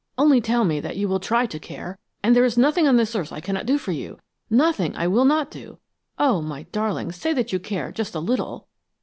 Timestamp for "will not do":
5.07-5.77